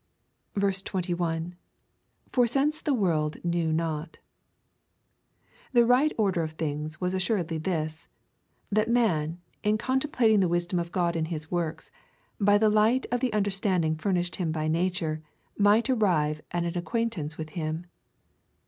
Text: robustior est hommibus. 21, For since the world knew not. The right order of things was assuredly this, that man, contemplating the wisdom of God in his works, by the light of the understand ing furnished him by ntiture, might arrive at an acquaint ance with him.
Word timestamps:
robustior 0.55 0.97
est 0.97 1.15
hommibus. 1.15 1.19
21, 1.19 1.55
For 2.31 2.47
since 2.47 2.81
the 2.81 2.93
world 2.95 3.37
knew 3.45 3.71
not. 3.71 4.17
The 5.73 5.85
right 5.85 6.11
order 6.17 6.41
of 6.41 6.53
things 6.53 6.99
was 6.99 7.13
assuredly 7.13 7.59
this, 7.59 8.07
that 8.71 8.89
man, 8.89 9.37
contemplating 9.77 10.39
the 10.39 10.47
wisdom 10.47 10.79
of 10.79 10.91
God 10.91 11.15
in 11.15 11.25
his 11.25 11.51
works, 11.51 11.91
by 12.39 12.57
the 12.57 12.71
light 12.71 13.05
of 13.11 13.19
the 13.19 13.31
understand 13.31 13.85
ing 13.85 13.95
furnished 13.95 14.37
him 14.37 14.51
by 14.51 14.67
ntiture, 14.67 15.21
might 15.55 15.87
arrive 15.87 16.41
at 16.49 16.63
an 16.63 16.75
acquaint 16.75 17.15
ance 17.19 17.37
with 17.37 17.49
him. 17.51 17.85